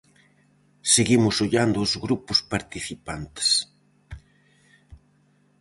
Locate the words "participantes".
2.53-3.49